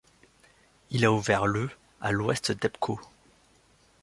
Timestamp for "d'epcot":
2.53-2.99